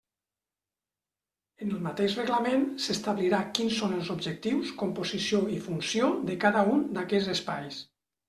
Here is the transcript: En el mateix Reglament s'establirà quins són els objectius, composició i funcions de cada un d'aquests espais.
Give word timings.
En 1.65 1.73
el 1.75 1.83
mateix 1.87 2.15
Reglament 2.19 2.63
s'establirà 2.85 3.41
quins 3.59 3.77
són 3.81 3.93
els 3.99 4.09
objectius, 4.15 4.73
composició 4.81 5.41
i 5.57 5.61
funcions 5.69 6.27
de 6.31 6.39
cada 6.47 6.67
un 6.73 6.83
d'aquests 6.99 7.33
espais. 7.35 7.79